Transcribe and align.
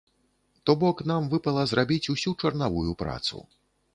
То 0.67 0.71
бок, 0.83 1.03
нам 1.11 1.27
выпала 1.33 1.65
зрабіць 1.71 2.11
усю 2.15 2.33
чарнавую 2.45 2.95
працу. 3.05 3.45